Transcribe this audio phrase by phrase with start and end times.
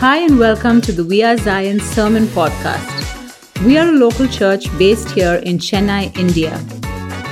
[0.00, 3.66] Hi, and welcome to the We Are Zion Sermon Podcast.
[3.66, 6.58] We are a local church based here in Chennai, India.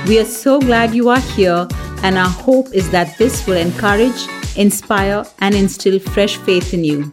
[0.07, 1.67] We are so glad you are here,
[2.03, 7.11] and our hope is that this will encourage, inspire, and instill fresh faith in you.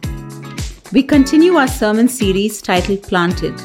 [0.93, 3.59] We continue our sermon series titled Planted.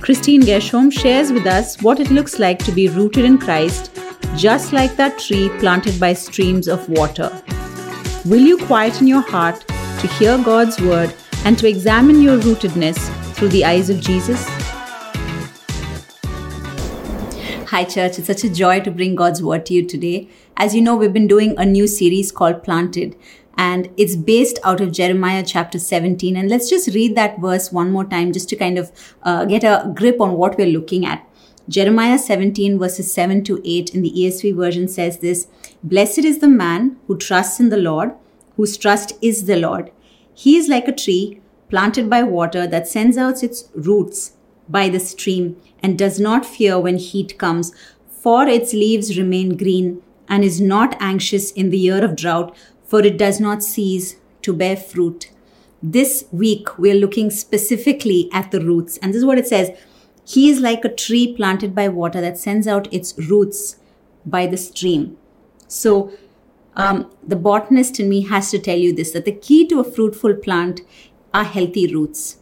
[0.00, 3.94] Christine Gershom shares with us what it looks like to be rooted in Christ,
[4.36, 7.30] just like that tree planted by streams of water.
[8.24, 9.66] Will you quieten your heart
[10.04, 11.14] to hear God's word
[11.46, 12.98] and to examine your rootedness
[13.34, 14.46] through the eyes of Jesus?
[17.70, 18.18] Hi, church.
[18.18, 20.28] It's such a joy to bring God's word to you today.
[20.58, 23.16] As you know, we've been doing a new series called Planted,
[23.56, 26.36] and it's based out of Jeremiah chapter 17.
[26.36, 29.64] And let's just read that verse one more time just to kind of uh, get
[29.64, 31.26] a grip on what we're looking at.
[31.66, 35.46] Jeremiah 17, verses 7 to 8 in the ESV version says this
[35.82, 38.12] Blessed is the man who trusts in the Lord,
[38.56, 39.90] whose trust is the Lord.
[40.34, 44.32] He is like a tree planted by water that sends out its roots
[44.68, 47.72] by the stream and does not fear when heat comes,
[48.08, 53.00] for its leaves remain green and is not anxious in the year of drought, for
[53.00, 55.30] it does not cease to bear fruit.
[55.82, 58.96] This week, we're looking specifically at the roots.
[58.98, 59.70] And this is what it says
[60.24, 63.76] He is like a tree planted by water that sends out its roots
[64.24, 65.18] by the stream.
[65.68, 66.12] So,
[66.76, 69.84] um, the botanist in me has to tell you this that the key to a
[69.84, 70.80] fruitful plant
[71.32, 72.38] are healthy roots.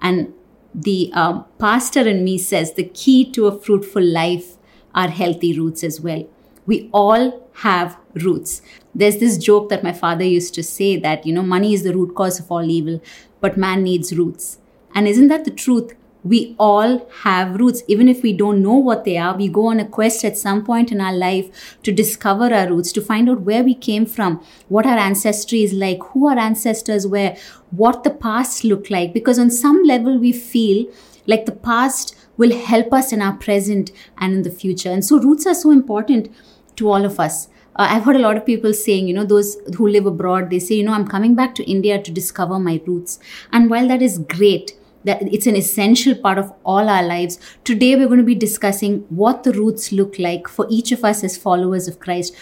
[0.00, 0.32] And
[0.74, 4.56] the um, pastor in me says the key to a fruitful life
[4.94, 6.28] are healthy roots as well.
[6.66, 8.62] We all have roots.
[8.94, 11.94] There's this joke that my father used to say that, you know, money is the
[11.94, 13.00] root cause of all evil,
[13.40, 14.58] but man needs roots.
[14.94, 15.94] And isn't that the truth?
[16.24, 17.82] We all have roots.
[17.88, 20.64] Even if we don't know what they are, we go on a quest at some
[20.64, 24.44] point in our life to discover our roots, to find out where we came from,
[24.68, 27.34] what our ancestry is like, who our ancestors were,
[27.70, 29.12] what the past looked like.
[29.12, 30.86] Because on some level, we feel
[31.26, 34.90] like the past will help us in our present and in the future.
[34.90, 36.28] And so, roots are so important
[36.76, 37.48] to all of us.
[37.76, 40.58] Uh, I've heard a lot of people saying, you know, those who live abroad, they
[40.58, 43.18] say, you know, I'm coming back to India to discover my roots.
[43.50, 47.38] And while that is great, that it's an essential part of all our lives.
[47.64, 51.24] Today, we're going to be discussing what the roots look like for each of us
[51.24, 52.34] as followers of Christ.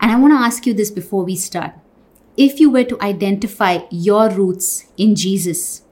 [0.00, 1.72] And I want to ask you this before we start.
[2.36, 5.82] If you were to identify your roots in Jesus,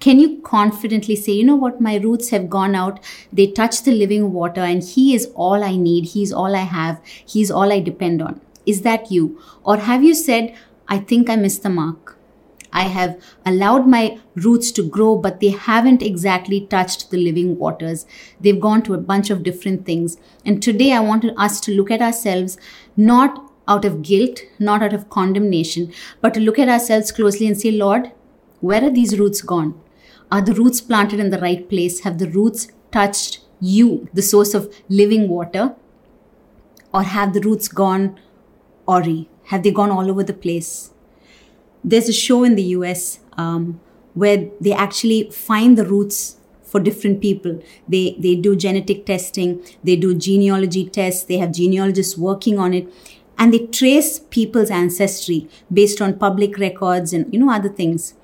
[0.00, 3.00] can you confidently say, you know what, my roots have gone out,
[3.32, 7.00] they touch the living water, and He is all I need, He's all I have,
[7.04, 8.40] He's all I depend on?
[8.66, 9.40] Is that you?
[9.64, 10.54] Or have you said,
[10.86, 12.17] I think I missed the mark?
[12.72, 18.06] I have allowed my roots to grow, but they haven't exactly touched the living waters.
[18.40, 20.16] They've gone to a bunch of different things.
[20.44, 22.58] And today I want us to look at ourselves
[22.96, 27.60] not out of guilt, not out of condemnation, but to look at ourselves closely and
[27.60, 28.12] say, Lord,
[28.60, 29.80] where are these roots gone?
[30.30, 32.00] Are the roots planted in the right place?
[32.00, 35.74] Have the roots touched you, the source of living water?
[36.92, 38.18] Or have the roots gone
[38.88, 39.26] awry?
[39.44, 40.92] Have they gone all over the place?
[41.84, 43.80] There's a show in the US um,
[44.14, 47.62] where they actually find the roots for different people.
[47.88, 52.92] They they do genetic testing, they do genealogy tests, they have genealogists working on it,
[53.38, 58.14] and they trace people's ancestry based on public records and you know other things.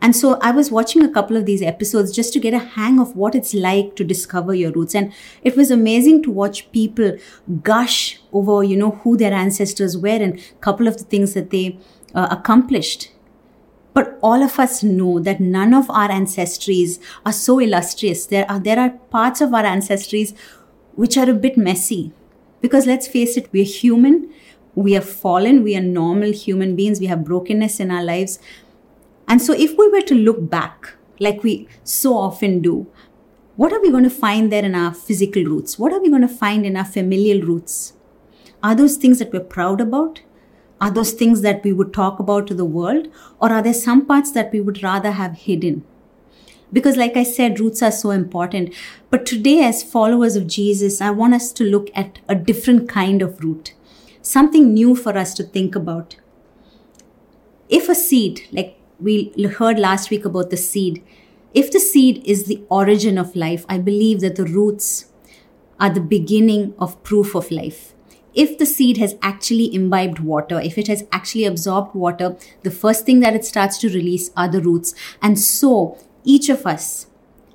[0.00, 3.00] And so I was watching a couple of these episodes just to get a hang
[3.00, 4.94] of what it's like to discover your roots.
[4.94, 7.16] And it was amazing to watch people
[7.62, 11.50] gush over, you know, who their ancestors were and a couple of the things that
[11.50, 11.78] they
[12.14, 13.12] uh, accomplished.
[13.94, 18.26] But all of us know that none of our ancestries are so illustrious.
[18.26, 20.34] There are, there are parts of our ancestries
[20.94, 22.12] which are a bit messy.
[22.60, 24.32] Because let's face it, we're human,
[24.74, 28.38] we are fallen, we are normal human beings, we have brokenness in our lives.
[29.28, 32.86] And so, if we were to look back, like we so often do,
[33.56, 35.78] what are we going to find there in our physical roots?
[35.78, 37.92] What are we going to find in our familial roots?
[38.62, 40.20] Are those things that we're proud about?
[40.80, 43.08] Are those things that we would talk about to the world?
[43.40, 45.84] Or are there some parts that we would rather have hidden?
[46.72, 48.74] Because, like I said, roots are so important.
[49.10, 53.22] But today, as followers of Jesus, I want us to look at a different kind
[53.22, 53.74] of root,
[54.22, 56.16] something new for us to think about.
[57.68, 61.02] If a seed, like we heard last week about the seed,
[61.54, 65.06] if the seed is the origin of life, I believe that the roots
[65.80, 67.94] are the beginning of proof of life
[68.38, 73.04] if the seed has actually imbibed water, if it has actually absorbed water, the first
[73.04, 74.94] thing that it starts to release are the roots.
[75.20, 77.08] And so, each of us,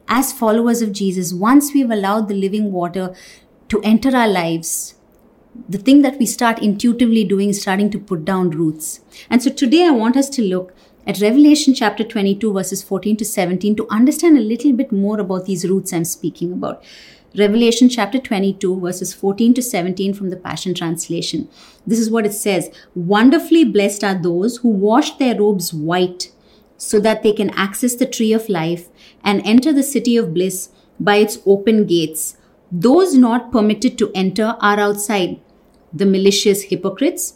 [0.09, 3.15] as followers of Jesus, once we've allowed the living water
[3.69, 4.95] to enter our lives,
[5.69, 8.99] the thing that we start intuitively doing is starting to put down roots.
[9.29, 10.73] And so today I want us to look
[11.07, 15.45] at Revelation chapter 22, verses 14 to 17, to understand a little bit more about
[15.45, 16.83] these roots I'm speaking about.
[17.35, 21.49] Revelation chapter 22, verses 14 to 17 from the Passion Translation.
[21.85, 26.31] This is what it says Wonderfully blessed are those who wash their robes white,
[26.77, 28.89] so that they can access the tree of life
[29.23, 30.69] and enter the city of bliss
[30.99, 32.37] by its open gates.
[32.71, 35.39] Those not permitted to enter are outside
[35.91, 37.33] the malicious hypocrites,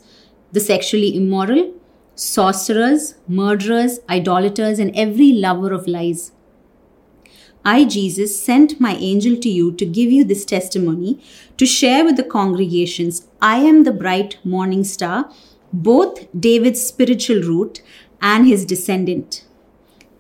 [0.52, 1.74] the sexually immoral,
[2.14, 6.34] sorcerers, murderers, idolaters, and every lover of lies.
[7.70, 11.20] I, Jesus, sent my angel to you to give you this testimony,
[11.58, 13.28] to share with the congregations.
[13.42, 15.30] I am the bright morning star,
[15.74, 17.82] both David's spiritual root
[18.22, 19.44] and his descendant.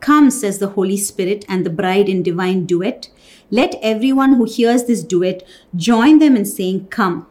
[0.02, 3.10] Come, says the Holy Spirit and the bride in divine duet.
[3.50, 7.28] Let everyone who hears this duet join them in saying, Come.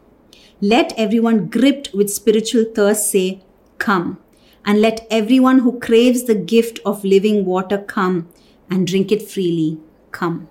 [0.59, 3.43] Let everyone gripped with spiritual thirst say,
[3.77, 4.17] Come.
[4.65, 8.29] And let everyone who craves the gift of living water come
[8.67, 9.77] and drink it freely.
[10.11, 10.47] Come.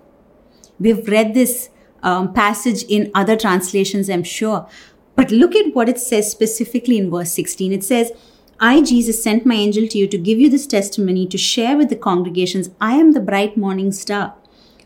[0.79, 1.69] We've read this
[2.03, 4.67] um, passage in other translations, I'm sure.
[5.15, 7.73] But look at what it says specifically in verse 16.
[7.73, 8.11] It says,
[8.59, 11.89] I, Jesus, sent my angel to you to give you this testimony to share with
[11.89, 12.69] the congregations.
[12.81, 14.35] I am the bright morning star,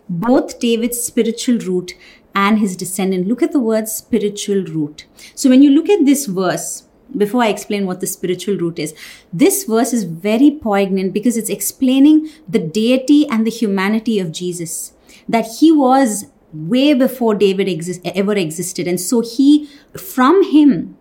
[0.09, 1.93] both David's spiritual root
[2.35, 3.27] and his descendant.
[3.27, 5.05] Look at the word spiritual root.
[5.35, 6.83] So when you look at this verse,
[7.15, 8.93] before I explain what the spiritual root is,
[9.31, 14.93] this verse is very poignant because it's explaining the deity and the humanity of Jesus.
[15.27, 17.67] That he was way before David
[18.03, 18.87] ever existed.
[18.87, 20.97] And so he, from him,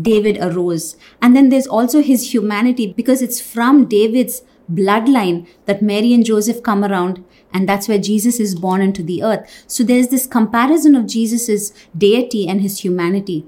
[0.00, 0.96] David arose.
[1.20, 4.42] And then there's also his humanity because it's from David's
[4.72, 9.22] bloodline that Mary and Joseph come around and that's where Jesus is born into the
[9.22, 9.64] earth.
[9.66, 13.46] So there's this comparison of Jesus's deity and his humanity.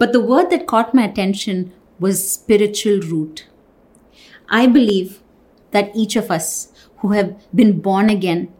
[0.00, 3.46] But the word that caught my attention was spiritual root.
[4.48, 5.20] I believe
[5.72, 8.50] that each of us who have been born again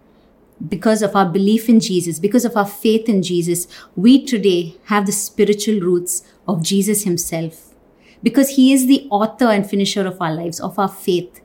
[0.69, 3.66] because of our belief in Jesus, because of our faith in Jesus,
[3.96, 7.75] we today have the spiritual roots of Jesus himself.
[8.22, 11.40] Because he is the author and finisher of our lives, of our faith.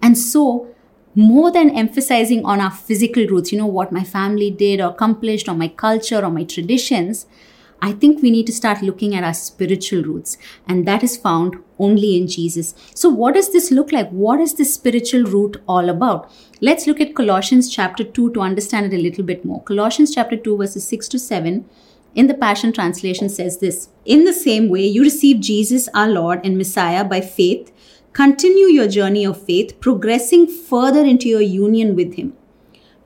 [0.00, 0.72] And so
[1.16, 5.48] more than emphasizing on our physical roots, you know, what my family did or accomplished
[5.48, 7.26] or my culture or my traditions,
[7.82, 10.36] I think we need to start looking at our spiritual roots,
[10.66, 12.74] and that is found only in Jesus.
[12.94, 14.10] So, what does this look like?
[14.10, 16.30] What is this spiritual root all about?
[16.60, 19.62] Let's look at Colossians chapter 2 to understand it a little bit more.
[19.62, 21.64] Colossians chapter 2, verses 6 to 7
[22.14, 26.40] in the Passion Translation says this In the same way, you receive Jesus, our Lord
[26.44, 27.72] and Messiah, by faith
[28.12, 32.32] Continue your journey of faith, progressing further into your union with Him.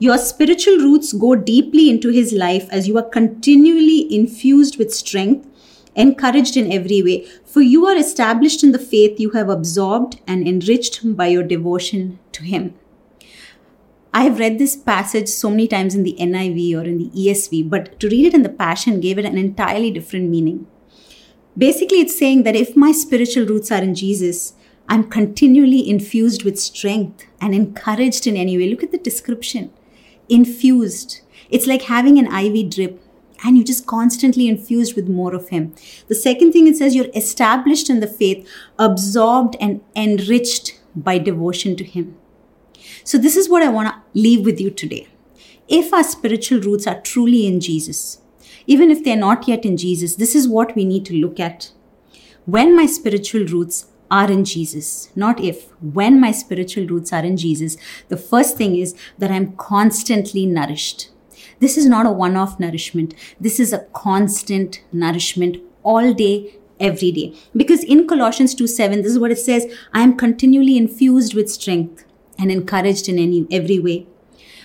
[0.01, 5.47] Your spiritual roots go deeply into His life as you are continually infused with strength,
[5.95, 10.49] encouraged in every way, for you are established in the faith you have absorbed and
[10.49, 12.75] enriched by your devotion to Him.
[14.13, 17.71] I have read this passage so many times in the NIV or in the ESV,
[17.71, 20.67] but to read it in the Passion gave it an entirely different meaning.
[21.57, 24.55] Basically, it's saying that if my spiritual roots are in Jesus,
[24.89, 28.69] I'm continually infused with strength and encouraged in any way.
[28.69, 29.73] Look at the description
[30.35, 31.21] infused.
[31.51, 33.01] It's like having an IV drip
[33.45, 35.75] and you're just constantly infused with more of Him.
[36.09, 38.49] The second thing it says you're established in the faith,
[38.79, 42.17] absorbed and enriched by devotion to Him.
[43.05, 45.09] So, this is what I want to leave with you today.
[45.69, 48.19] If our spiritual roots are truly in Jesus,
[48.67, 51.71] even if they're not yet in Jesus, this is what we need to look at.
[52.47, 53.87] When my spiritual roots
[54.19, 55.65] are in Jesus, not if,
[55.99, 57.77] when my spiritual roots are in Jesus,
[58.09, 61.09] the first thing is that I'm constantly nourished.
[61.59, 63.15] This is not a one off nourishment.
[63.41, 67.35] This is a constant nourishment all day, every day.
[67.57, 71.51] Because in Colossians 2 7, this is what it says I am continually infused with
[71.51, 72.05] strength
[72.39, 74.07] and encouraged in any, every way.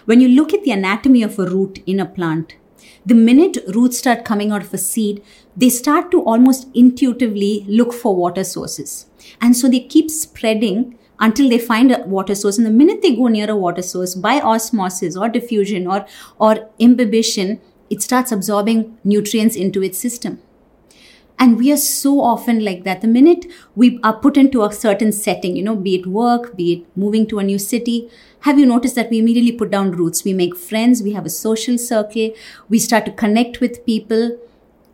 [0.06, 2.56] When you look at the anatomy of a root in a plant,
[3.06, 5.24] the minute roots start coming out of a seed,
[5.56, 9.08] they start to almost intuitively look for water sources.
[9.42, 12.58] And so they keep spreading until they find a water source.
[12.58, 16.06] And the minute they go near a water source by osmosis or diffusion or,
[16.38, 20.42] or imbibition, it starts absorbing nutrients into its system.
[21.42, 23.00] And we are so often like that.
[23.00, 26.74] The minute we are put into a certain setting, you know, be it work, be
[26.74, 28.10] it moving to a new city,
[28.42, 30.26] have you noticed that we immediately put down roots?
[30.26, 32.32] We make friends, we have a social circle,
[32.68, 34.38] we start to connect with people.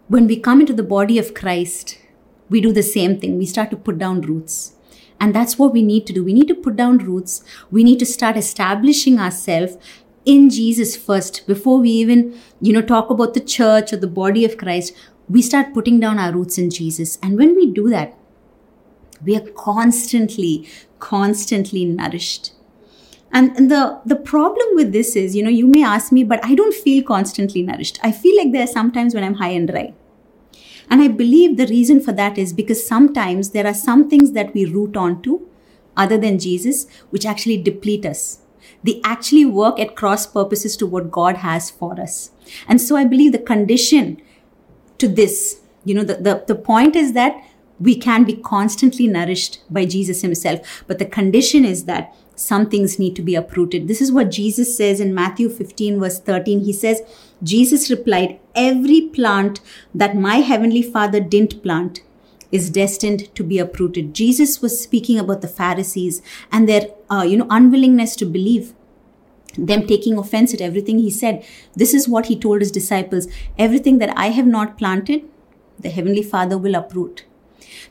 [0.07, 1.97] When we come into the body of Christ,
[2.49, 3.39] we do the same thing.
[3.39, 4.73] We start to put down roots.
[5.19, 6.23] And that's what we need to do.
[6.23, 7.43] We need to put down roots.
[7.71, 9.77] We need to start establishing ourselves
[10.25, 14.43] in Jesus first before we even, you know, talk about the church or the body
[14.43, 14.93] of Christ.
[15.29, 17.17] We start putting down our roots in Jesus.
[17.21, 18.17] And when we do that,
[19.23, 20.67] We are constantly,
[20.99, 22.51] constantly nourished.
[23.31, 26.43] And, and the, the problem with this is, you know, you may ask me, but
[26.43, 27.99] I don't feel constantly nourished.
[28.03, 29.93] I feel like there are some times when I'm high and dry.
[30.89, 34.53] And I believe the reason for that is because sometimes there are some things that
[34.53, 35.47] we root onto
[35.97, 38.39] other than Jesus, which actually deplete us.
[38.83, 42.31] They actually work at cross purposes to what God has for us.
[42.67, 44.21] And so I believe the condition
[44.97, 47.41] to this, you know, the, the, the point is that
[47.79, 50.83] we can be constantly nourished by Jesus himself.
[50.87, 53.87] But the condition is that some things need to be uprooted.
[53.87, 56.61] This is what Jesus says in Matthew 15, verse 13.
[56.61, 57.01] He says,
[57.43, 59.61] Jesus replied, Every plant
[59.93, 62.01] that my heavenly Father didn't plant
[62.51, 64.13] is destined to be uprooted.
[64.13, 66.21] Jesus was speaking about the Pharisees
[66.51, 68.73] and their, uh, you know, unwillingness to believe.
[69.57, 71.45] Them taking offense at everything he said.
[71.75, 73.27] This is what he told his disciples.
[73.57, 75.23] Everything that I have not planted,
[75.79, 77.25] the Heavenly Father will uproot.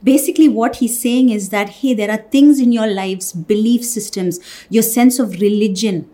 [0.03, 4.41] Basically, what he's saying is that, hey, there are things in your lives, belief systems,
[4.69, 6.09] your sense of religion,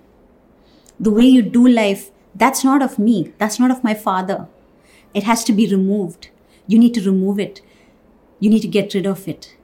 [0.98, 3.32] the way you do life, that's not of me.
[3.38, 4.46] That's not of my Father.
[5.14, 6.28] It has to be removed.
[6.66, 7.62] You need to remove it.
[8.38, 9.56] You need to get rid of it.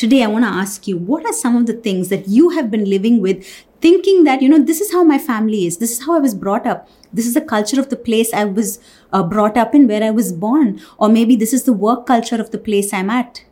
[0.00, 2.70] Today, I want to ask you what are some of the things that you have
[2.70, 3.46] been living with,
[3.82, 6.34] thinking that, you know, this is how my family is, this is how I was
[6.34, 8.78] brought up, this is the culture of the place I was
[9.12, 12.40] uh, brought up in, where I was born, or maybe this is the work culture
[12.40, 13.44] of the place I'm at.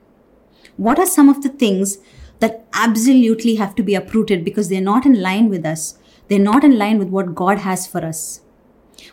[0.78, 1.98] What are some of the things
[2.38, 5.98] that absolutely have to be uprooted because they're not in line with us?
[6.28, 8.40] They're not in line with what God has for us.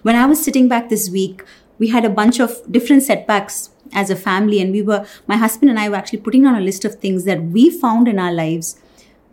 [0.03, 1.43] When I was sitting back this week,
[1.79, 5.69] we had a bunch of different setbacks as a family and we were my husband
[5.69, 8.33] and I were actually putting on a list of things that we found in our
[8.33, 8.79] lives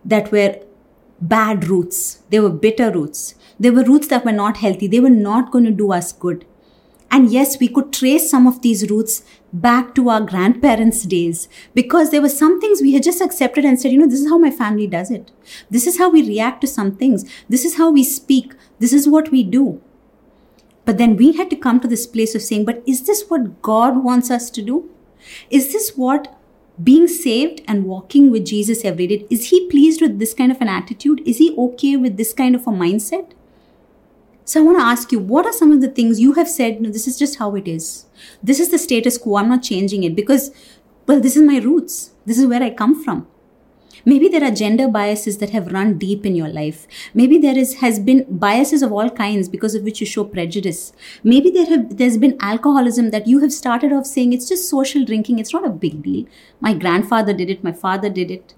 [0.05, 0.61] that were
[1.21, 2.23] bad roots.
[2.31, 3.35] They were bitter roots.
[3.59, 4.87] They were roots that were not healthy.
[4.87, 6.45] They were not going to do us good.
[7.13, 12.11] And yes, we could trace some of these roots back to our grandparents' days because
[12.11, 14.39] there were some things we had just accepted and said, you know, this is how
[14.39, 15.31] my family does it.
[15.71, 17.31] This is how we react to some things.
[17.51, 18.55] This is how we speak.
[18.79, 19.83] This is what we do.
[20.85, 23.63] But then we had to come to this place of saying, but is this what
[23.63, 24.91] God wants us to do?
[25.51, 26.37] Is this what
[26.83, 30.61] being saved and walking with Jesus every day, is he pleased with this kind of
[30.61, 31.21] an attitude?
[31.27, 33.33] Is he okay with this kind of a mindset?
[34.45, 36.81] So I want to ask you, what are some of the things you have said,
[36.81, 38.07] no, this is just how it is.
[38.43, 39.37] This is the status quo.
[39.37, 40.51] I'm not changing it because,
[41.07, 42.11] well, this is my roots.
[42.27, 43.29] This is where I come from.
[44.05, 46.87] Maybe there are gender biases that have run deep in your life.
[47.15, 50.93] Maybe there is has been biases of all kinds because of which you show prejudice.
[51.23, 55.05] Maybe there have there's been alcoholism that you have started off saying it's just social
[55.05, 56.27] drinking, it's not a big deal.
[56.61, 58.55] My grandfather did it, my father did it.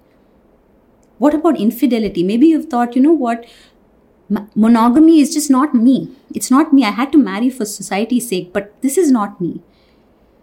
[1.18, 2.22] What about infidelity?
[2.22, 3.46] Maybe you've thought, you know what?
[4.54, 6.10] monogamy is just not me.
[6.34, 6.84] It's not me.
[6.84, 9.60] I had to marry for society's sake, but this is not me.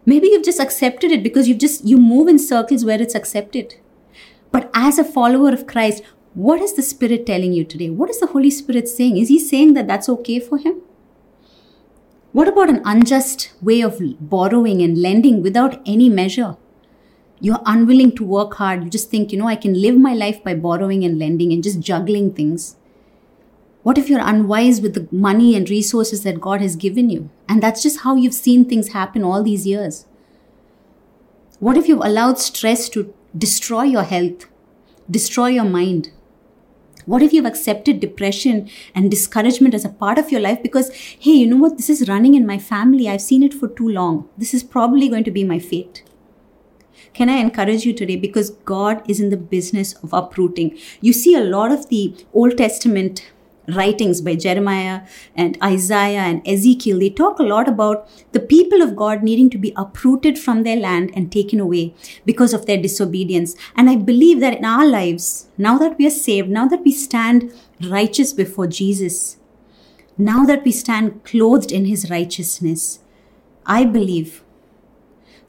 [0.06, 3.76] Maybe you've just accepted it because you've just you move in circles where it's accepted.
[4.52, 6.04] But as a follower of Christ,
[6.34, 7.90] what is the Spirit telling you today?
[7.90, 9.18] What is the Holy Spirit saying?
[9.18, 10.82] Is He saying that that's okay for Him?
[12.32, 16.56] What about an unjust way of borrowing and lending without any measure?
[17.42, 18.84] You're unwilling to work hard.
[18.84, 21.64] You just think, you know, I can live my life by borrowing and lending and
[21.64, 22.78] just juggling things.
[23.84, 27.30] What if you're unwise with the money and resources that God has given you?
[27.50, 30.06] And that's just how you've seen things happen all these years.
[31.60, 34.48] What if you've allowed stress to destroy your health,
[35.10, 36.12] destroy your mind?
[37.06, 41.32] What if you've accepted depression and discouragement as a part of your life because, hey,
[41.32, 41.78] you know what?
[41.78, 43.10] This is running in my family.
[43.10, 44.30] I've seen it for too long.
[44.38, 46.04] This is probably going to be my fate.
[47.14, 48.16] Can I encourage you today?
[48.16, 50.78] Because God is in the business of uprooting.
[51.02, 53.32] You see a lot of the Old Testament
[53.68, 55.02] writings by Jeremiah
[55.36, 59.58] and Isaiah and Ezekiel, they talk a lot about the people of God needing to
[59.58, 61.94] be uprooted from their land and taken away
[62.26, 63.56] because of their disobedience.
[63.76, 66.92] And I believe that in our lives, now that we are saved, now that we
[66.92, 67.54] stand
[67.90, 69.38] righteous before Jesus,
[70.18, 73.00] now that we stand clothed in his righteousness,
[73.66, 74.44] I believe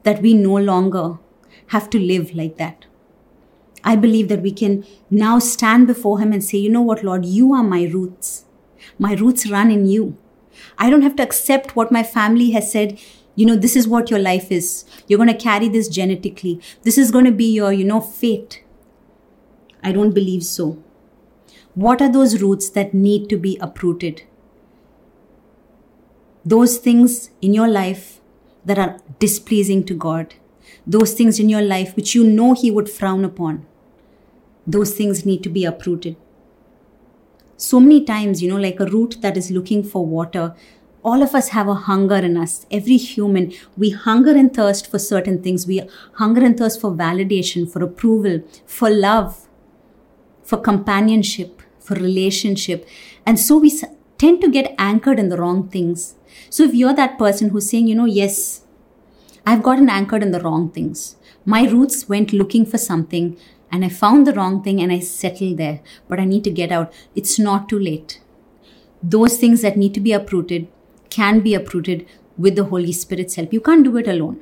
[0.03, 1.19] that we no longer
[1.67, 2.85] have to live like that.
[3.83, 7.25] I believe that we can now stand before Him and say, you know what, Lord,
[7.25, 8.45] you are my roots.
[8.97, 10.17] My roots run in you.
[10.77, 12.99] I don't have to accept what my family has said.
[13.35, 14.85] You know, this is what your life is.
[15.07, 16.61] You're going to carry this genetically.
[16.83, 18.63] This is going to be your, you know, fate.
[19.83, 20.81] I don't believe so.
[21.75, 24.23] What are those roots that need to be uprooted?
[26.45, 28.21] Those things in your life
[28.63, 30.35] that are displeasing to God.
[30.85, 33.65] Those things in your life which you know He would frown upon
[34.65, 36.15] those things need to be uprooted.
[37.57, 40.55] So many times, you know, like a root that is looking for water,
[41.03, 42.65] all of us have a hunger in us.
[42.71, 45.67] Every human, we hunger and thirst for certain things.
[45.67, 45.81] We
[46.13, 49.47] hunger and thirst for validation, for approval, for love,
[50.43, 52.87] for companionship, for relationship.
[53.25, 53.79] And so we
[54.17, 56.15] tend to get anchored in the wrong things.
[56.49, 58.61] So if you're that person who's saying, you know, yes,
[59.45, 61.17] I've gotten anchored in the wrong things.
[61.45, 63.37] My roots went looking for something
[63.73, 66.71] and I found the wrong thing and I settled there, but I need to get
[66.71, 66.93] out.
[67.15, 68.21] It's not too late.
[69.01, 70.67] Those things that need to be uprooted
[71.09, 72.05] can be uprooted
[72.37, 73.51] with the Holy Spirit's help.
[73.51, 74.39] You can't do it alone.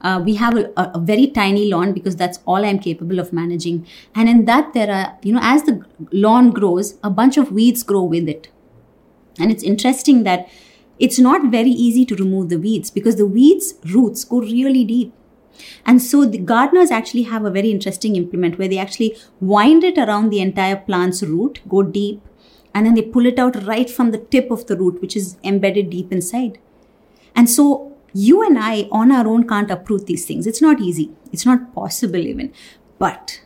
[0.00, 3.86] Uh, we have a, a, very tiny lawn because that's all I'm capable of managing.
[4.14, 7.82] And in that, there are, you know, as the lawn grows, a bunch of weeds
[7.82, 8.48] grow with it.
[9.38, 10.48] And it's interesting that
[10.98, 15.12] it's not very easy to remove the weeds because the weeds' roots go really deep.
[15.84, 19.98] And so the gardeners actually have a very interesting implement where they actually wind it
[19.98, 22.20] around the entire plant's root, go deep,
[22.74, 25.36] and then they pull it out right from the tip of the root, which is
[25.42, 26.58] embedded deep inside.
[27.34, 30.46] And so you and I on our own can't uproot these things.
[30.46, 31.12] It's not easy.
[31.32, 32.52] It's not possible even.
[32.98, 33.42] But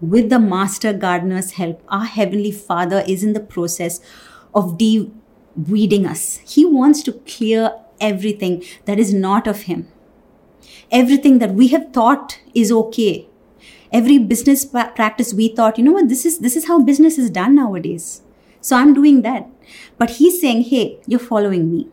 [0.00, 4.00] with the master gardener's help, our Heavenly Father is in the process
[4.54, 6.36] of de-weeding us.
[6.46, 9.88] He wants to clear everything that is not of Him.
[10.90, 13.28] Everything that we have thought is okay.
[13.92, 17.30] Every business practice we thought, you know what, this is this is how business is
[17.30, 18.22] done nowadays.
[18.60, 19.48] So I'm doing that.
[19.98, 21.88] But he's saying, hey, you're following me.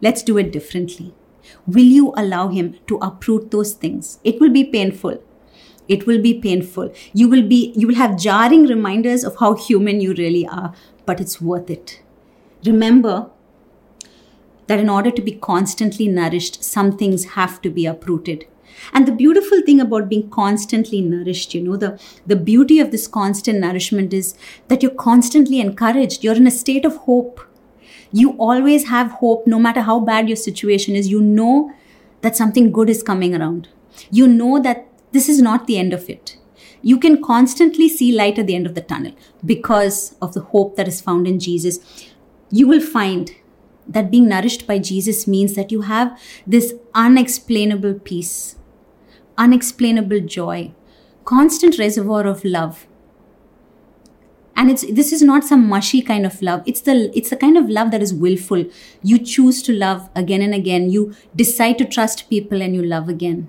[0.00, 1.12] Let's do it differently.
[1.66, 4.18] Will you allow him to uproot those things?
[4.24, 5.22] It will be painful.
[5.88, 6.92] It will be painful.
[7.12, 10.72] You will be you will have jarring reminders of how human you really are,
[11.04, 12.00] but it's worth it.
[12.64, 13.30] Remember
[14.66, 18.46] that in order to be constantly nourished, some things have to be uprooted.
[18.92, 23.06] And the beautiful thing about being constantly nourished, you know, the, the beauty of this
[23.06, 24.34] constant nourishment is
[24.68, 26.24] that you're constantly encouraged.
[26.24, 27.40] You're in a state of hope.
[28.12, 31.08] You always have hope, no matter how bad your situation is.
[31.08, 31.72] You know
[32.22, 33.68] that something good is coming around.
[34.10, 36.36] You know that this is not the end of it.
[36.82, 39.12] You can constantly see light at the end of the tunnel
[39.44, 41.78] because of the hope that is found in Jesus.
[42.50, 43.30] You will find
[43.86, 48.56] that being nourished by Jesus means that you have this unexplainable peace
[49.38, 50.72] unexplainable joy,
[51.24, 52.86] constant reservoir of love.
[54.54, 56.62] And it's this is not some mushy kind of love.
[56.66, 58.66] It's the it's the kind of love that is willful.
[59.02, 60.90] You choose to love again and again.
[60.90, 63.48] You decide to trust people and you love again.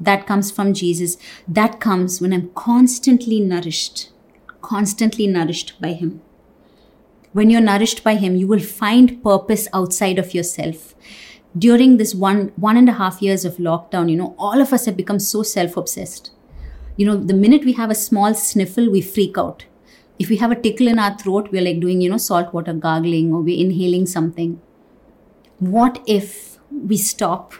[0.00, 1.16] That comes from Jesus.
[1.46, 4.10] That comes when I'm constantly nourished,
[4.62, 6.22] constantly nourished by Him.
[7.36, 10.94] When you're nourished by Him, you will find purpose outside of yourself.
[11.64, 14.86] During this one one and a half years of lockdown you know all of us
[14.86, 16.30] have become so self-obsessed.
[16.96, 19.66] You know the minute we have a small sniffle we freak out.
[20.18, 22.72] If we have a tickle in our throat we're like doing you know salt water
[22.86, 24.56] gargling or we're inhaling something.
[25.58, 26.56] What if
[26.94, 27.52] we stop?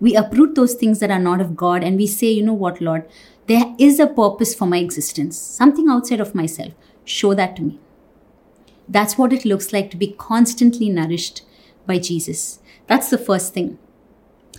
[0.00, 2.82] We uproot those things that are not of god and we say you know what
[2.90, 3.08] lord?
[3.46, 5.40] There is a purpose for my existence.
[5.62, 6.72] Something outside of myself.
[7.04, 7.78] Show that to me
[8.92, 11.42] that's what it looks like to be constantly nourished
[11.86, 13.78] by jesus that's the first thing.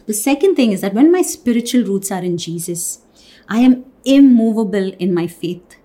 [0.05, 2.99] The second thing is that when my spiritual roots are in Jesus,
[3.47, 5.77] I am immovable in my faith.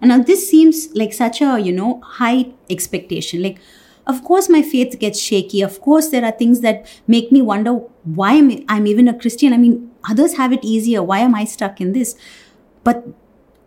[0.00, 3.42] And now this seems like such a, you know, high expectation.
[3.42, 3.58] Like,
[4.06, 5.62] of course, my faith gets shaky.
[5.62, 9.52] Of course, there are things that make me wonder why I'm, I'm even a Christian.
[9.52, 11.02] I mean, others have it easier.
[11.02, 12.16] Why am I stuck in this?
[12.82, 13.06] But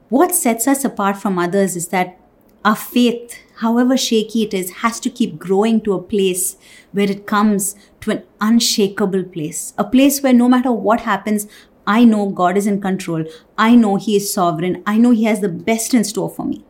[0.10, 2.20] what sets us apart from others is that
[2.66, 6.58] our faith, however shaky it is, has to keep growing to a place
[6.92, 9.74] where it comes to an unshakable place.
[9.78, 11.48] A place where no matter what happens,
[11.88, 13.26] I know God is in control.
[13.58, 14.84] I know He is sovereign.
[14.86, 16.64] I know He has the best in store for me.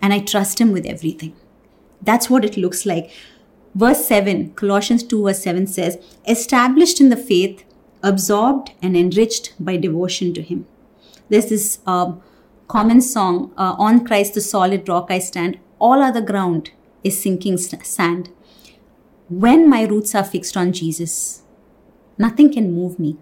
[0.00, 1.34] And I trust Him with everything.
[2.00, 3.10] That's what it looks like.
[3.74, 7.64] Verse 7, Colossians 2, verse 7 says, established in the faith,
[8.02, 10.66] absorbed and enriched by devotion to Him.
[11.28, 12.12] There's this uh,
[12.74, 16.72] common song, uh, On Christ the solid rock I stand, all other ground
[17.04, 18.30] is sinking sand.
[19.28, 21.42] When my roots are fixed on Jesus,
[22.18, 23.16] nothing can move me.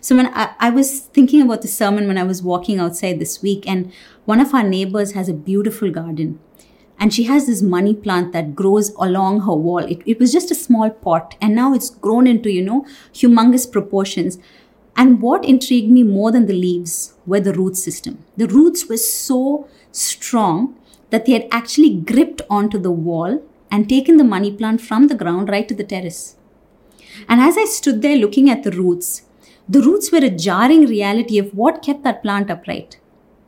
[0.00, 3.42] So when I, I was thinking about the sermon when I was walking outside this
[3.42, 3.92] week, and
[4.24, 6.38] one of our neighbors has a beautiful garden.
[6.96, 9.78] And she has this money plant that grows along her wall.
[9.78, 13.70] It, it was just a small pot, and now it's grown into, you know, humongous
[13.70, 14.38] proportions.
[14.96, 18.24] And what intrigued me more than the leaves were the root system.
[18.36, 20.74] The roots were so strong
[21.10, 25.14] that they had actually gripped onto the wall and taken the money plant from the
[25.14, 26.36] ground right to the terrace.
[27.28, 29.22] And as I stood there looking at the roots,
[29.68, 32.98] the roots were a jarring reality of what kept that plant upright.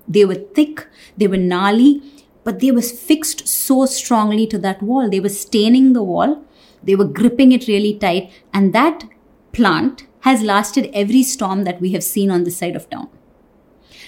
[0.06, 2.02] They were thick, they were gnarly,
[2.44, 5.08] but they were fixed so strongly to that wall.
[5.08, 6.42] They were staining the wall,
[6.82, 9.04] they were gripping it really tight, and that
[9.52, 13.08] plant has lasted every storm that we have seen on this side of town.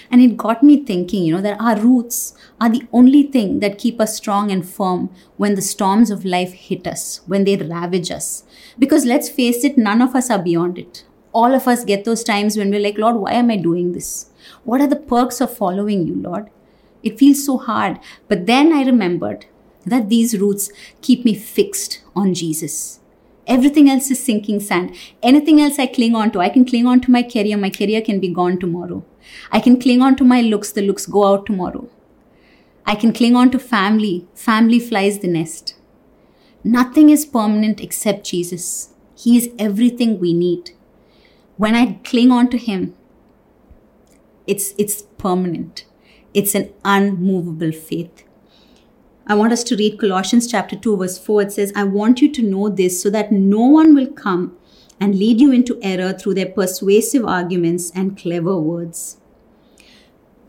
[0.09, 3.77] And it got me thinking, you know, that our roots are the only thing that
[3.77, 8.11] keep us strong and firm when the storms of life hit us, when they ravage
[8.11, 8.43] us.
[8.77, 11.05] Because let's face it, none of us are beyond it.
[11.31, 14.29] All of us get those times when we're like, Lord, why am I doing this?
[14.65, 16.49] What are the perks of following you, Lord?
[17.03, 17.99] It feels so hard.
[18.27, 19.45] But then I remembered
[19.85, 20.71] that these roots
[21.01, 23.00] keep me fixed on Jesus.
[23.47, 24.95] Everything else is sinking sand.
[25.23, 27.57] Anything else I cling on to, I can cling on to my career.
[27.57, 29.03] My career can be gone tomorrow.
[29.51, 30.71] I can cling on to my looks.
[30.71, 31.89] The looks go out tomorrow.
[32.85, 34.27] I can cling on to family.
[34.35, 35.75] Family flies the nest.
[36.63, 38.89] Nothing is permanent except Jesus.
[39.15, 40.71] He is everything we need.
[41.57, 42.95] When I cling on to Him,
[44.47, 45.85] it's, it's permanent.
[46.33, 48.23] It's an unmovable faith.
[49.31, 51.43] I want us to read Colossians chapter 2, verse 4.
[51.43, 54.57] It says, I want you to know this so that no one will come
[54.99, 59.21] and lead you into error through their persuasive arguments and clever words.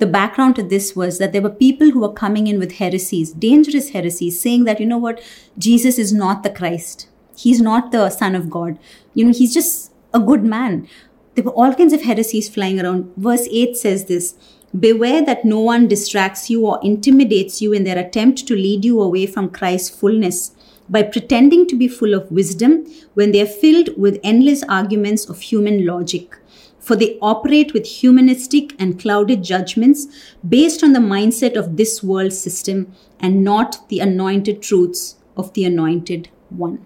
[0.00, 3.32] The background to this was that there were people who were coming in with heresies,
[3.32, 5.22] dangerous heresies, saying that, you know what,
[5.56, 7.06] Jesus is not the Christ.
[7.36, 8.80] He's not the Son of God.
[9.14, 10.88] You know, he's just a good man.
[11.36, 13.12] There were all kinds of heresies flying around.
[13.16, 14.34] Verse 8 says this
[14.78, 19.02] Beware that no one distracts you or intimidates you in their attempt to lead you
[19.02, 20.52] away from Christ's fullness
[20.88, 25.40] by pretending to be full of wisdom when they are filled with endless arguments of
[25.40, 26.38] human logic.
[26.80, 30.06] For they operate with humanistic and clouded judgments
[30.46, 35.64] based on the mindset of this world system and not the anointed truths of the
[35.64, 36.84] anointed one.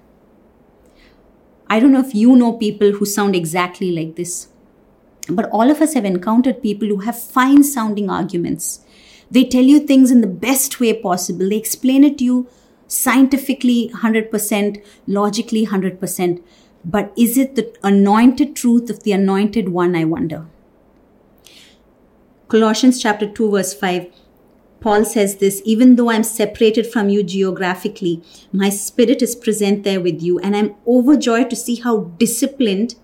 [1.68, 4.49] I don't know if you know people who sound exactly like this.
[5.29, 8.81] But all of us have encountered people who have fine sounding arguments.
[9.31, 11.49] They tell you things in the best way possible.
[11.49, 12.49] They explain it to you
[12.87, 16.43] scientifically 100%, logically 100%.
[16.85, 20.47] But is it the anointed truth of the anointed one, I wonder?
[22.49, 24.07] Colossians chapter 2, verse 5.
[24.79, 30.01] Paul says this even though I'm separated from you geographically, my spirit is present there
[30.01, 32.95] with you, and I'm overjoyed to see how disciplined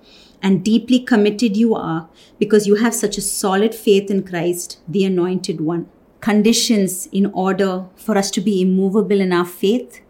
[0.42, 5.04] and deeply committed you are because you have such a solid faith in Christ, the
[5.04, 5.88] Anointed One.
[6.20, 10.00] Conditions in order for us to be immovable in our faith,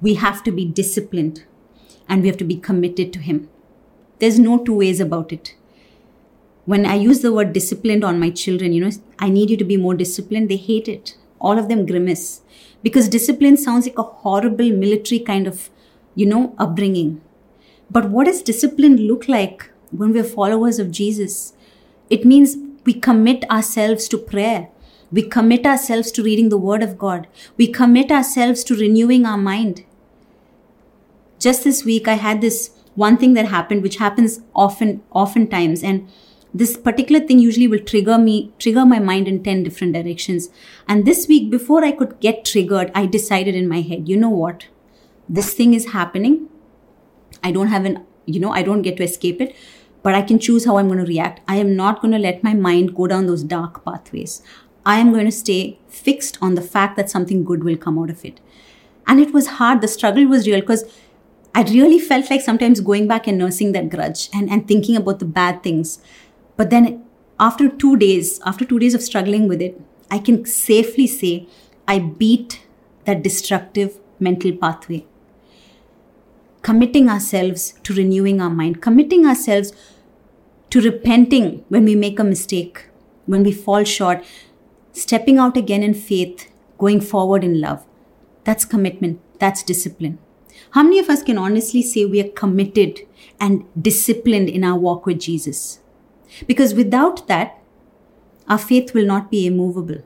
[0.00, 1.44] we have to be disciplined
[2.08, 3.48] and we have to be committed to Him.
[4.18, 5.54] There's no two ways about it.
[6.64, 9.64] When I use the word disciplined on my children, you know, I need you to
[9.64, 11.16] be more disciplined, they hate it.
[11.38, 12.42] All of them grimace
[12.82, 15.70] because discipline sounds like a horrible military kind of,
[16.14, 17.20] you know, upbringing.
[17.90, 21.54] But what does discipline look like when we're followers of Jesus?
[22.08, 24.68] It means we commit ourselves to prayer.
[25.12, 27.26] We commit ourselves to reading the Word of God.
[27.56, 29.84] We commit ourselves to renewing our mind.
[31.40, 36.08] Just this week, I had this one thing that happened, which happens often, oftentimes, and
[36.52, 40.50] this particular thing usually will trigger me, trigger my mind in 10 different directions.
[40.88, 44.30] And this week, before I could get triggered, I decided in my head, you know
[44.30, 44.66] what?
[45.28, 46.48] This thing is happening.
[47.42, 49.54] I don't have an, you know, I don't get to escape it,
[50.02, 51.40] but I can choose how I'm going to react.
[51.48, 54.42] I am not going to let my mind go down those dark pathways.
[54.84, 58.10] I am going to stay fixed on the fact that something good will come out
[58.10, 58.40] of it.
[59.06, 59.80] And it was hard.
[59.80, 60.84] The struggle was real because
[61.54, 65.18] I really felt like sometimes going back and nursing that grudge and, and thinking about
[65.18, 65.98] the bad things.
[66.56, 67.04] But then
[67.38, 71.48] after two days, after two days of struggling with it, I can safely say
[71.86, 72.66] I beat
[73.04, 75.06] that destructive mental pathway
[76.62, 79.72] committing ourselves to renewing our mind, committing ourselves
[80.70, 82.86] to repenting when we make a mistake,
[83.26, 84.24] when we fall short,
[84.92, 87.84] stepping out again in faith, going forward in love.
[88.44, 90.18] That's commitment, that's discipline.
[90.72, 93.00] How many of us can honestly say we are committed
[93.40, 95.80] and disciplined in our walk with Jesus?
[96.46, 97.58] Because without that,
[98.48, 100.02] our faith will not be immovable.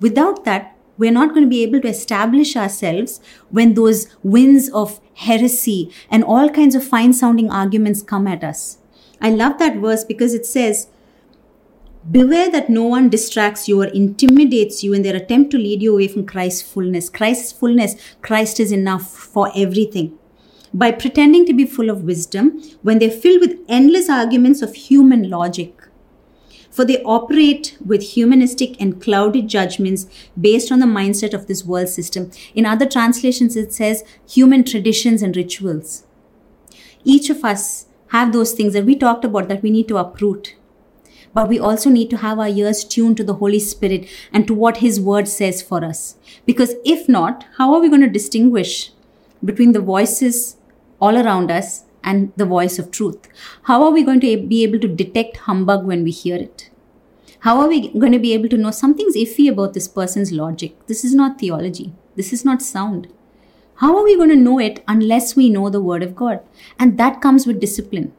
[0.00, 5.00] Without that, we're not going to be able to establish ourselves when those winds of
[5.14, 8.78] heresy and all kinds of fine sounding arguments come at us.
[9.20, 10.86] I love that verse because it says,
[12.08, 15.92] Beware that no one distracts you or intimidates you in their attempt to lead you
[15.92, 17.08] away from Christ's fullness.
[17.08, 20.16] Christ's fullness, Christ is enough for everything.
[20.72, 25.28] By pretending to be full of wisdom when they're filled with endless arguments of human
[25.28, 25.81] logic
[26.72, 30.06] for they operate with humanistic and clouded judgments
[30.40, 32.30] based on the mindset of this world system.
[32.54, 36.04] In other translations, it says human traditions and rituals.
[37.04, 40.56] Each of us have those things that we talked about that we need to uproot.
[41.34, 44.54] But we also need to have our ears tuned to the Holy Spirit and to
[44.54, 46.16] what His Word says for us.
[46.46, 48.92] Because if not, how are we going to distinguish
[49.44, 50.56] between the voices
[51.00, 53.28] all around us and the voice of truth?
[53.64, 56.70] How are we going to be able to detect humbug when we hear it?
[57.40, 60.86] How are we going to be able to know something's iffy about this person's logic?
[60.86, 61.92] This is not theology.
[62.14, 63.08] This is not sound.
[63.76, 66.40] How are we going to know it unless we know the Word of God?
[66.78, 68.12] And that comes with discipline.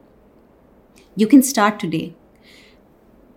[1.16, 2.14] You can start today.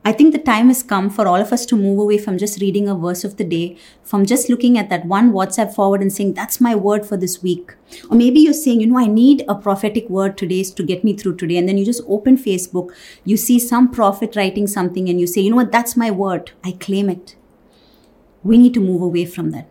[0.07, 2.61] I think the time has come for all of us to move away from just
[2.61, 6.13] reading a verse of the day, from just looking at that one WhatsApp forward and
[6.13, 7.73] saying, that's my word for this week.
[8.09, 11.13] Or maybe you're saying, you know, I need a prophetic word today to get me
[11.13, 11.57] through today.
[11.57, 12.91] And then you just open Facebook,
[13.25, 16.51] you see some prophet writing something, and you say, you know what, that's my word.
[16.63, 17.35] I claim it.
[18.43, 19.67] We need to move away from that.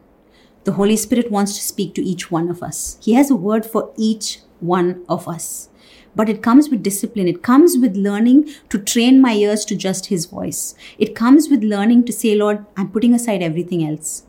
[0.64, 2.98] The Holy Spirit wants to speak to each one of us.
[3.00, 5.70] He has a word for each one of us.
[6.16, 7.28] But it comes with discipline.
[7.28, 10.74] It comes with learning to train my ears to just His voice.
[10.98, 14.24] It comes with learning to say, Lord, I'm putting aside everything else.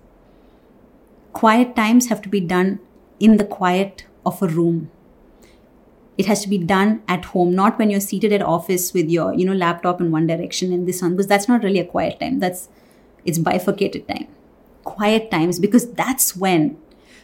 [1.33, 2.79] Quiet times have to be done
[3.19, 4.91] in the quiet of a room.
[6.17, 9.33] It has to be done at home, not when you're seated at office with your,
[9.33, 12.19] you know, laptop in one direction and this one, because that's not really a quiet
[12.19, 12.39] time.
[12.39, 12.69] That's
[13.23, 14.27] it's bifurcated time
[14.87, 16.77] quiet times because that's when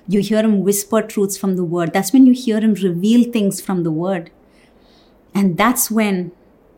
[0.08, 1.94] you hear him whisper truths from the word.
[1.94, 4.32] That's when you hear him reveal things from the word.
[5.34, 6.32] And that's when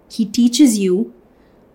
[0.10, 1.14] he teaches you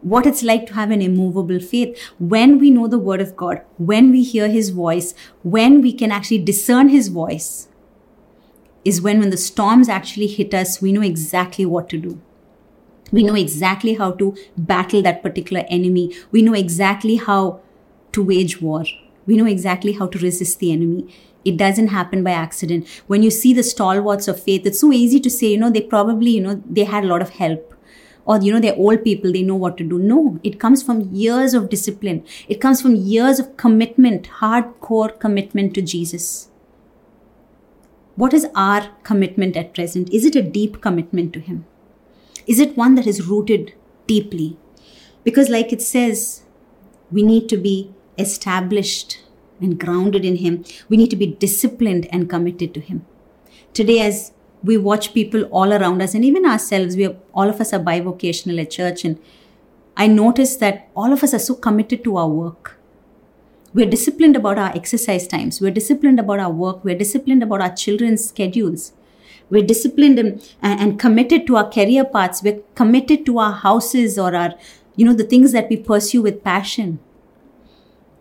[0.03, 1.99] what it's like to have an immovable faith.
[2.19, 6.11] When we know the word of God, when we hear his voice, when we can
[6.11, 7.69] actually discern his voice,
[8.85, 12.21] is when when the storms actually hit us, we know exactly what to do.
[13.13, 16.15] We know exactly how to battle that particular enemy.
[16.31, 17.61] We know exactly how
[18.13, 18.85] to wage war.
[19.27, 21.13] We know exactly how to resist the enemy.
[21.45, 22.87] It doesn't happen by accident.
[23.07, 25.81] When you see the stalwarts of faith, it's so easy to say, you know, they
[25.81, 27.75] probably, you know, they had a lot of help.
[28.27, 29.99] Or, you know, they're old people, they know what to do.
[29.99, 32.25] No, it comes from years of discipline.
[32.49, 36.51] It comes from years of commitment, hardcore commitment to Jesus.
[38.17, 40.13] What is our commitment at present?
[40.13, 41.65] Is it a deep commitment to Him?
[42.47, 43.73] Is it one that is rooted
[44.07, 44.59] deeply?
[45.25, 46.43] Because, like it says,
[47.11, 49.21] we need to be established
[49.61, 50.65] and grounded in Him.
[50.89, 53.05] We need to be disciplined and committed to Him.
[53.73, 57.61] Today, as we watch people all around us and even ourselves, we are, all of
[57.61, 59.19] us are bivocational at church, and
[59.97, 62.79] I notice that all of us are so committed to our work.
[63.73, 65.61] We're disciplined about our exercise times.
[65.61, 66.85] We're disciplined about our work.
[66.85, 68.93] We're disciplined about our children's schedules.
[69.49, 72.43] We're disciplined and, and committed to our career paths.
[72.43, 74.55] We're committed to our houses or our,
[74.97, 76.99] you know, the things that we pursue with passion.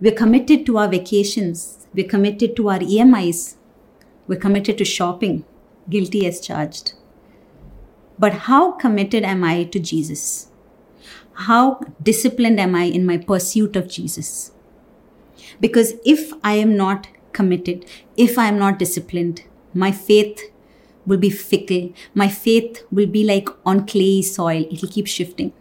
[0.01, 1.85] We're committed to our vacations.
[1.93, 3.55] We're committed to our EMIs.
[4.27, 5.43] We're committed to shopping,
[5.89, 6.93] guilty as charged.
[8.17, 10.47] But how committed am I to Jesus?
[11.33, 14.51] How disciplined am I in my pursuit of Jesus?
[15.59, 17.85] Because if I am not committed,
[18.15, 20.41] if I am not disciplined, my faith
[21.05, 21.93] will be fickle.
[22.13, 25.51] My faith will be like on clay soil, it'll keep shifting.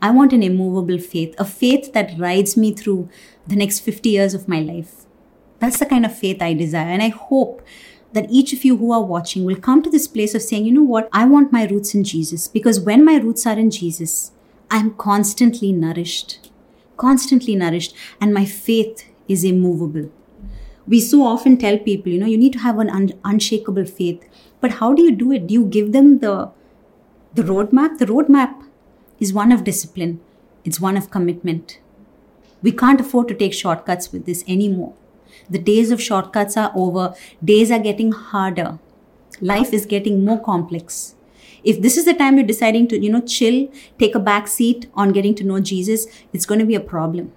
[0.00, 3.08] I want an immovable faith, a faith that rides me through
[3.46, 5.04] the next 50 years of my life.
[5.58, 6.88] That's the kind of faith I desire.
[6.88, 7.62] And I hope
[8.12, 10.72] that each of you who are watching will come to this place of saying, you
[10.72, 12.48] know what, I want my roots in Jesus.
[12.48, 14.32] Because when my roots are in Jesus,
[14.70, 16.50] I'm constantly nourished,
[16.96, 20.10] constantly nourished, and my faith is immovable.
[20.86, 24.22] We so often tell people, you know, you need to have an un- unshakable faith.
[24.60, 25.46] But how do you do it?
[25.46, 26.50] Do you give them the,
[27.34, 27.98] the roadmap?
[27.98, 28.64] The roadmap
[29.18, 30.20] is one of discipline,
[30.64, 31.78] it's one of commitment.
[32.64, 34.94] We can't afford to take shortcuts with this anymore.
[35.50, 37.14] The days of shortcuts are over.
[37.44, 38.78] Days are getting harder.
[39.42, 41.14] Life is getting more complex.
[41.62, 44.86] If this is the time you're deciding to, you know, chill, take a back seat
[44.94, 47.32] on getting to know Jesus, it's going to be a problem.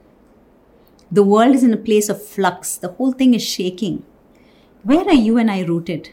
[1.11, 2.77] The world is in a place of flux.
[2.77, 4.03] The whole thing is shaking.
[4.83, 6.11] Where are you and I rooted?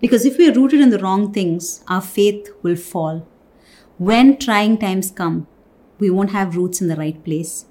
[0.00, 3.26] Because if we're rooted in the wrong things, our faith will fall.
[3.98, 5.46] When trying times come,
[5.98, 7.66] we won't have roots in the right place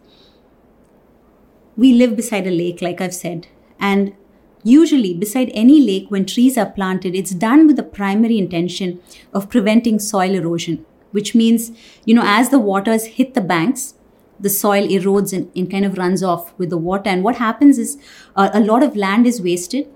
[1.82, 3.48] we live beside a lake, like I've said.
[3.80, 4.14] And
[4.64, 9.00] usually, beside any lake, when trees are planted, it's done with the primary intention
[9.34, 11.72] of preventing soil erosion, which means,
[12.06, 13.96] you know, as the waters hit the banks,
[14.40, 17.10] the soil erodes and, and kind of runs off with the water.
[17.10, 17.98] And what happens is
[18.36, 19.88] uh, a lot of land is wasted,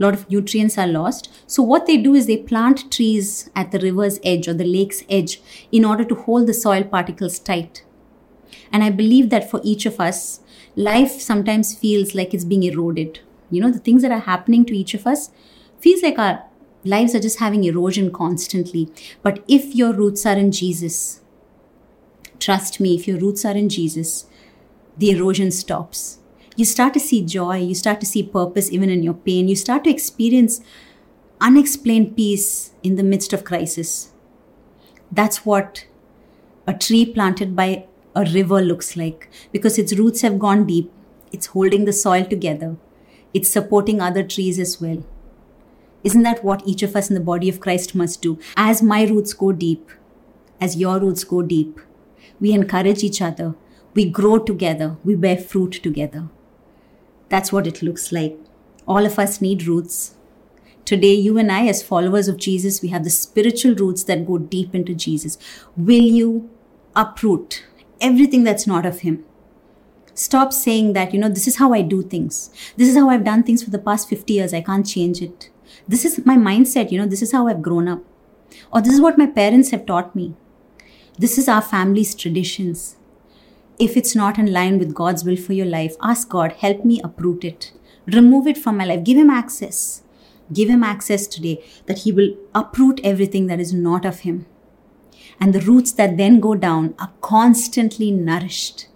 [0.00, 1.30] a lot of nutrients are lost.
[1.46, 5.04] So, what they do is they plant trees at the river's edge or the lake's
[5.08, 7.84] edge in order to hold the soil particles tight.
[8.72, 10.40] And I believe that for each of us,
[10.76, 13.20] life sometimes feels like it's being eroded.
[13.50, 15.30] You know, the things that are happening to each of us
[15.78, 16.44] feels like our
[16.84, 18.90] lives are just having erosion constantly.
[19.22, 21.20] But if your roots are in Jesus,
[22.44, 24.26] Trust me, if your roots are in Jesus,
[24.98, 26.18] the erosion stops.
[26.56, 29.56] You start to see joy, you start to see purpose even in your pain, you
[29.56, 30.60] start to experience
[31.40, 34.12] unexplained peace in the midst of crisis.
[35.10, 35.86] That's what
[36.66, 40.90] a tree planted by a river looks like because its roots have gone deep.
[41.32, 42.76] It's holding the soil together.
[43.32, 45.04] It's supporting other trees as well.
[46.04, 48.38] Isn't that what each of us in the body of Christ must do?
[48.56, 49.90] As my roots go deep,
[50.60, 51.80] as your roots go deep,
[52.38, 53.54] we encourage each other,
[53.94, 56.28] we grow together, we bear fruit together.
[57.30, 58.38] That's what it looks like.
[58.86, 60.14] All of us need roots.
[60.84, 64.36] Today, you and I, as followers of Jesus, we have the spiritual roots that go
[64.36, 65.38] deep into Jesus.
[65.76, 66.50] Will you
[66.94, 67.64] uproot
[68.04, 69.24] everything that's not of Him?
[70.14, 72.50] Stop saying that, you know, this is how I do things.
[72.76, 74.54] This is how I've done things for the past 50 years.
[74.54, 75.50] I can't change it.
[75.88, 78.04] This is my mindset, you know, this is how I've grown up.
[78.72, 80.34] Or this is what my parents have taught me.
[81.18, 82.96] This is our family's traditions.
[83.78, 87.00] If it's not in line with God's will for your life, ask God, help me
[87.02, 87.72] uproot it.
[88.06, 89.02] Remove it from my life.
[89.02, 90.02] Give Him access.
[90.52, 94.46] Give Him access today that He will uproot everything that is not of Him.
[95.40, 98.86] And the roots that then go down are constantly nourished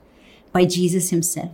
[0.52, 1.50] by Jesus Himself.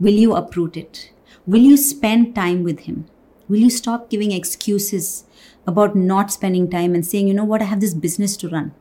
[0.00, 1.12] Will you uproot it?
[1.46, 3.06] Will you spend time with Him?
[3.48, 5.24] Will you stop giving excuses
[5.66, 8.72] about not spending time and saying, you know what, I have this business to run?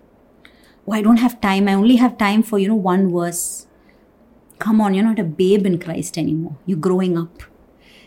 [0.88, 1.68] Oh, I don't have time.
[1.68, 3.68] I only have time for, you know, one verse.
[4.60, 6.58] Come on, you're not a babe in Christ anymore.
[6.66, 7.44] You're growing up.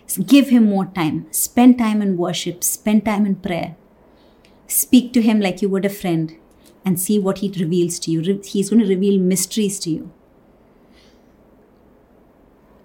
[0.06, 1.26] So give him more time.
[1.30, 2.64] Spend time in worship.
[2.64, 3.76] Spend time in prayer.
[4.66, 6.37] Speak to him like you would a friend
[6.85, 8.40] and see what he reveals to you.
[8.45, 10.11] He's going to reveal mysteries to you.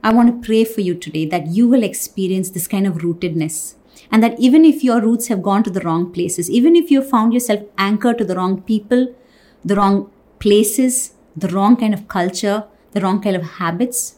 [0.04, 3.76] I want to pray for you today that you will experience this kind of rootedness.
[4.12, 7.02] And that even if your roots have gone to the wrong places, even if you
[7.02, 9.16] found yourself anchored to the wrong people,
[9.64, 14.16] the wrong places, the wrong kind of culture, the wrong kind of habits,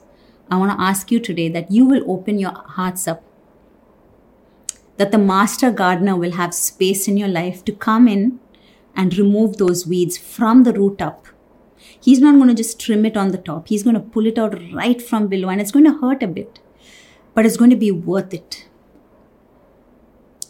[0.51, 3.23] I want to ask you today that you will open your hearts up.
[4.97, 8.39] That the master gardener will have space in your life to come in
[8.97, 11.27] and remove those weeds from the root up
[11.99, 13.67] He's not going to just trim it on the top.
[13.67, 16.27] He's going to pull it out right from below and it's going to hurt a
[16.27, 16.59] bit,
[17.33, 18.67] but it's going to be worth it.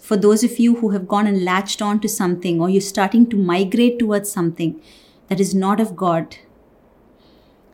[0.02, 3.30] For those of you who have gone and latched on to something or you're starting
[3.30, 4.82] to migrate towards something
[5.28, 6.38] that is not of God,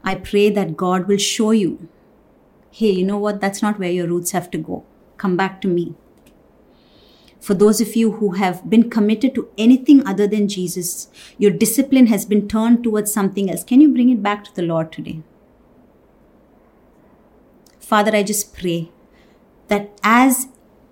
[0.04, 1.88] I pray that God will show you
[2.72, 3.40] hey, you know what?
[3.40, 4.84] That's not where your roots have to go.
[5.18, 5.94] Come back to me
[7.44, 12.08] for those of you who have been committed to anything other than Jesus, your discipline
[12.08, 13.66] has been turned towards something else.
[13.66, 15.22] Can you bring it back to the Lord today?
[17.82, 18.92] Father, I just pray
[19.68, 20.48] that as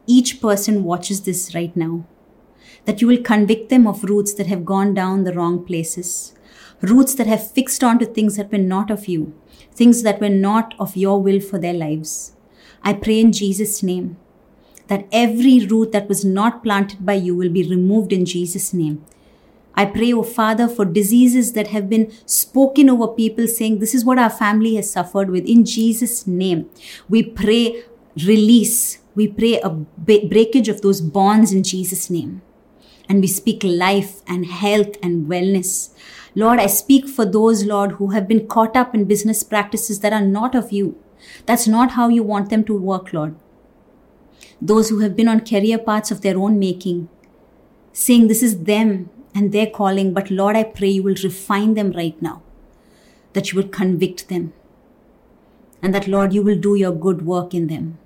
[0.08, 2.06] each person watches this right now,
[2.84, 6.34] that you will convict them of roots that have gone down the wrong places,
[6.82, 9.34] roots that have fixed onto things that were not of you,
[9.74, 12.34] things that were not of your will for their lives.
[12.84, 14.18] I pray in Jesus' name
[14.92, 19.02] that every root that was not planted by you will be removed in Jesus' name.
[19.74, 23.96] I pray, O oh Father, for diseases that have been spoken over people saying, This
[23.96, 25.46] is what our family has suffered with.
[25.46, 26.70] In Jesus' name,
[27.08, 27.84] we pray
[28.26, 28.98] release.
[29.16, 32.42] We pray a breakage of those bonds in Jesus' name.
[33.08, 35.92] And we speak life and health and wellness.
[36.36, 40.12] Lord, I speak for those, Lord, who have been caught up in business practices that
[40.12, 41.02] are not of you.
[41.46, 43.36] That's not how you want them to work, Lord
[44.62, 47.10] those who have been on career paths of their own making,
[47.94, 51.92] saying this is them and their calling, but Lord, I pray you will refine them
[51.92, 52.42] right now,
[53.34, 54.54] that you will convict them,
[55.82, 57.98] and that, Lord, you will do your good work in them.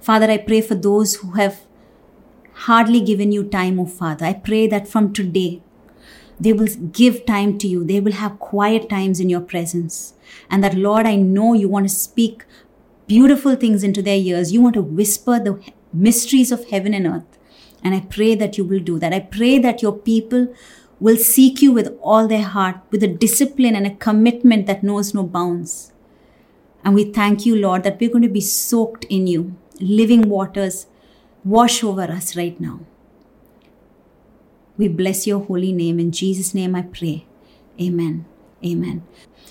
[0.00, 1.64] Father, I pray for those who have
[2.52, 4.24] hardly given you time, oh Father.
[4.24, 5.62] I pray that from today,
[6.38, 7.82] they will give time to you.
[7.82, 10.14] They will have quiet times in your presence.
[10.50, 12.44] And that, Lord, I know you want to speak
[13.06, 14.52] beautiful things into their ears.
[14.52, 17.38] You want to whisper the mysteries of heaven and earth.
[17.82, 19.12] And I pray that you will do that.
[19.12, 20.54] I pray that your people
[20.98, 25.14] will seek you with all their heart, with a discipline and a commitment that knows
[25.14, 25.92] no bounds.
[26.84, 29.56] And we thank you, Lord, that we're going to be soaked in you.
[29.78, 30.86] Living waters
[31.44, 32.80] wash over us right now.
[34.78, 35.98] We bless your holy name.
[35.98, 37.26] In Jesus' name I pray.
[37.80, 38.24] Amen.
[38.64, 39.02] Amen.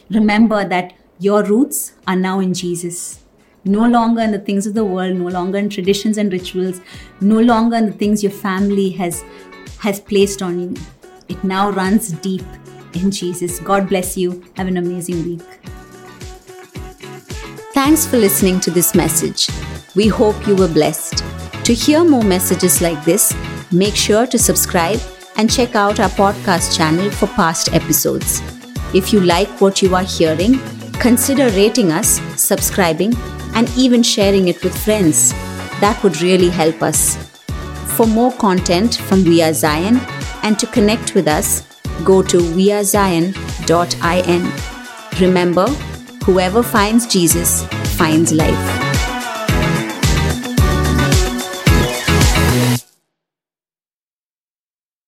[0.09, 3.24] Remember that your roots are now in Jesus
[3.65, 6.79] no longer in the things of the world, no longer in traditions and rituals,
[7.19, 9.23] no longer in the things your family has
[9.79, 10.73] has placed on you.
[11.27, 12.43] It now runs deep
[12.93, 13.59] in Jesus.
[13.59, 14.43] God bless you.
[14.55, 15.41] Have an amazing week.
[17.73, 19.49] Thanks for listening to this message.
[19.95, 21.23] We hope you were blessed.
[21.65, 23.35] To hear more messages like this,
[23.71, 24.99] make sure to subscribe
[25.35, 28.41] and check out our podcast channel for past episodes.
[28.93, 30.59] If you like what you are hearing,
[30.99, 33.13] consider rating us, subscribing,
[33.55, 35.31] and even sharing it with friends.
[35.81, 37.17] That would really help us.
[37.97, 39.99] For more content from We Are Zion
[40.43, 41.61] and to connect with us,
[42.03, 43.31] go to wearezion.in.
[45.21, 45.67] Remember,
[46.25, 47.65] whoever finds Jesus
[47.97, 48.84] finds life.